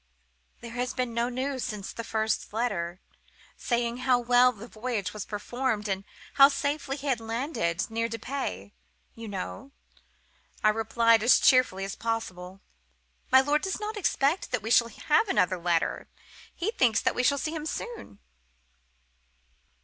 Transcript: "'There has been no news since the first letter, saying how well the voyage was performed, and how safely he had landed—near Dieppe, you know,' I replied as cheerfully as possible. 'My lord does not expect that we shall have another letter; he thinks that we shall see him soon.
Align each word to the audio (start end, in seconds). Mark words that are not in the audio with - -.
"'There 0.61 0.71
has 0.71 0.95
been 0.95 1.13
no 1.13 1.29
news 1.29 1.63
since 1.63 1.93
the 1.93 2.03
first 2.03 2.51
letter, 2.53 2.99
saying 3.55 3.97
how 3.97 4.17
well 4.17 4.51
the 4.51 4.67
voyage 4.67 5.13
was 5.13 5.25
performed, 5.25 5.87
and 5.87 6.05
how 6.41 6.47
safely 6.47 6.97
he 6.97 7.05
had 7.05 7.19
landed—near 7.19 8.09
Dieppe, 8.09 8.73
you 9.13 9.27
know,' 9.27 9.71
I 10.63 10.69
replied 10.69 11.21
as 11.21 11.39
cheerfully 11.39 11.85
as 11.85 11.95
possible. 11.95 12.61
'My 13.31 13.41
lord 13.41 13.61
does 13.61 13.79
not 13.79 13.95
expect 13.95 14.49
that 14.49 14.63
we 14.63 14.71
shall 14.71 14.87
have 14.89 15.27
another 15.27 15.59
letter; 15.59 16.07
he 16.51 16.71
thinks 16.71 16.99
that 17.01 17.13
we 17.13 17.21
shall 17.21 17.37
see 17.37 17.53
him 17.53 17.67
soon. 17.67 18.17